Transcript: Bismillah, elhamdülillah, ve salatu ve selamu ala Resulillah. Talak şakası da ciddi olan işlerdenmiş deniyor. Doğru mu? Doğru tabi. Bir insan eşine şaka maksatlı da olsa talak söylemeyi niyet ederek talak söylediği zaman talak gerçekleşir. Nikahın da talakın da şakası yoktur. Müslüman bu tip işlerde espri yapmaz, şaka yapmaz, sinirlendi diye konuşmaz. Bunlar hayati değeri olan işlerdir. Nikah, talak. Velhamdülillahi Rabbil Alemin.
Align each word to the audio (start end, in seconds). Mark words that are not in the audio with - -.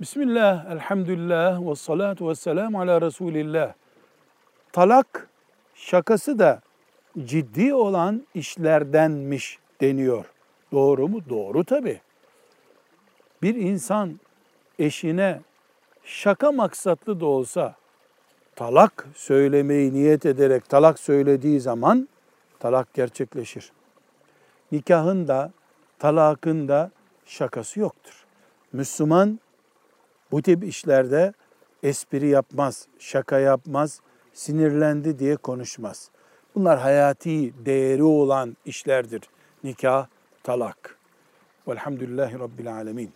Bismillah, 0.00 0.70
elhamdülillah, 0.70 1.70
ve 1.70 1.74
salatu 1.74 2.28
ve 2.28 2.34
selamu 2.34 2.80
ala 2.80 3.00
Resulillah. 3.00 3.72
Talak 4.72 5.28
şakası 5.74 6.38
da 6.38 6.60
ciddi 7.24 7.74
olan 7.74 8.26
işlerdenmiş 8.34 9.58
deniyor. 9.80 10.24
Doğru 10.72 11.08
mu? 11.08 11.20
Doğru 11.28 11.64
tabi. 11.64 12.00
Bir 13.42 13.54
insan 13.54 14.20
eşine 14.78 15.40
şaka 16.04 16.52
maksatlı 16.52 17.20
da 17.20 17.26
olsa 17.26 17.74
talak 18.56 19.06
söylemeyi 19.14 19.92
niyet 19.92 20.26
ederek 20.26 20.68
talak 20.68 20.98
söylediği 20.98 21.60
zaman 21.60 22.08
talak 22.58 22.94
gerçekleşir. 22.94 23.72
Nikahın 24.72 25.28
da 25.28 25.52
talakın 25.98 26.68
da 26.68 26.90
şakası 27.26 27.80
yoktur. 27.80 28.24
Müslüman 28.72 29.38
bu 30.32 30.42
tip 30.42 30.64
işlerde 30.64 31.32
espri 31.82 32.28
yapmaz, 32.28 32.86
şaka 32.98 33.38
yapmaz, 33.38 34.00
sinirlendi 34.32 35.18
diye 35.18 35.36
konuşmaz. 35.36 36.10
Bunlar 36.54 36.78
hayati 36.78 37.66
değeri 37.66 38.02
olan 38.02 38.56
işlerdir. 38.64 39.22
Nikah, 39.64 40.06
talak. 40.42 40.98
Velhamdülillahi 41.68 42.38
Rabbil 42.38 42.74
Alemin. 42.74 43.10